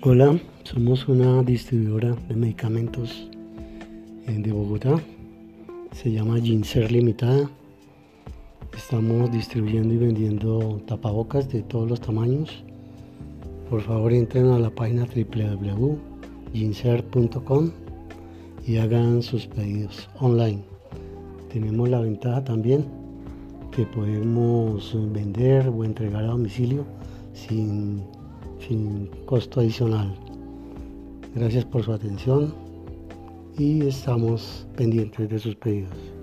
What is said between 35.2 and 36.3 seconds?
de sus pedidos.